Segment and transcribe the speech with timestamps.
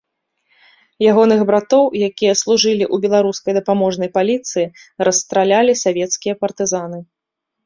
[1.11, 4.65] Ягоных братоў, якія служылі ў беларускай дапаможнай паліцыі,
[5.11, 6.99] расстралялі савецкія партызаны.